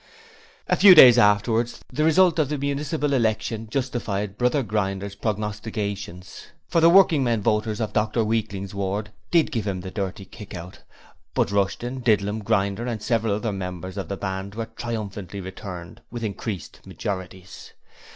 [0.67, 6.81] A few days afterwards the result of the municipal election justified Brother Grinder's prognostications, for
[6.81, 10.79] the working men voters of Dr Weakling's ward did give him the dirty kick out:
[11.35, 16.23] but Rushton, Didlum, Grinder and several other members of the band were triumphantly returned with
[16.23, 17.73] increased majorities.